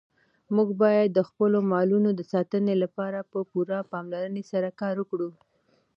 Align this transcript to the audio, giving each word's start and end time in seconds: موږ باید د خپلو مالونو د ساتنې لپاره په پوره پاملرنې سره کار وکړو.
موږ 0.55 0.69
باید 0.81 1.09
د 1.13 1.19
خپلو 1.29 1.57
مالونو 1.71 2.09
د 2.15 2.21
ساتنې 2.33 2.75
لپاره 2.83 3.19
په 3.31 3.39
پوره 3.51 3.79
پاملرنې 3.91 4.43
سره 4.51 4.75
کار 4.81 4.95
وکړو. 4.99 5.29